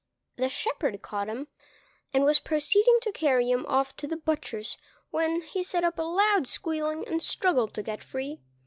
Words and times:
The 0.37 0.49
shepherd 0.49 1.03
caught 1.03 1.27
him, 1.29 1.47
and 2.11 2.23
was 2.23 2.39
proceeding 2.39 2.97
to 3.03 3.11
carry 3.11 3.51
him 3.51 3.67
off 3.67 3.95
to 3.97 4.07
the 4.07 4.17
butcher's 4.17 4.79
when 5.11 5.41
he 5.41 5.61
set 5.61 5.83
up 5.83 5.99
a 5.99 6.01
loud 6.01 6.47
squealing 6.47 7.07
and 7.07 7.21
struggled 7.21 7.75
to 7.75 7.83
get 7.83 8.03
free. 8.03 8.41